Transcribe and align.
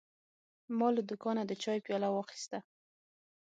ما 0.77 0.87
له 0.95 1.01
دوکانه 1.09 1.41
د 1.45 1.51
چای 1.63 1.79
پیاله 1.85 2.09
واخیسته. 2.11 2.59